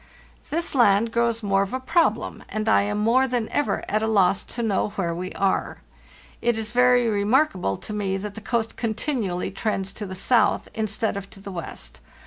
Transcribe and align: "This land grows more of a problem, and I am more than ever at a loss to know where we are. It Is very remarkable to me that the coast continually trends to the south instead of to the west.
"This 0.49 0.73
land 0.73 1.11
grows 1.11 1.43
more 1.43 1.61
of 1.61 1.73
a 1.75 1.79
problem, 1.79 2.43
and 2.49 2.67
I 2.67 2.81
am 2.81 2.97
more 2.97 3.27
than 3.27 3.47
ever 3.49 3.83
at 3.87 4.01
a 4.01 4.07
loss 4.07 4.43
to 4.45 4.63
know 4.63 4.89
where 4.95 5.13
we 5.13 5.31
are. 5.33 5.83
It 6.41 6.57
Is 6.57 6.71
very 6.71 7.07
remarkable 7.07 7.77
to 7.77 7.93
me 7.93 8.17
that 8.17 8.33
the 8.33 8.41
coast 8.41 8.77
continually 8.77 9.51
trends 9.51 9.93
to 9.93 10.07
the 10.07 10.15
south 10.15 10.69
instead 10.73 11.17
of 11.17 11.29
to 11.29 11.39
the 11.39 11.51
west. 11.51 11.99